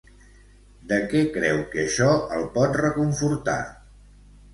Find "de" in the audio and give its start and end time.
0.91-0.97